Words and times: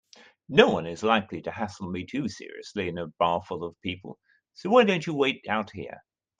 Noone 0.49 0.87
is 0.87 1.03
likely 1.03 1.43
to 1.43 1.51
hassle 1.51 1.91
me 1.91 2.03
too 2.07 2.27
seriously 2.27 2.87
in 2.87 2.97
a 2.97 3.05
bar 3.05 3.43
full 3.43 3.63
of 3.63 3.79
people, 3.81 4.19
so 4.55 4.67
why 4.71 4.83
don't 4.83 5.05
you 5.05 5.13
wait 5.13 5.45
out 5.47 5.69
here? 5.69 6.01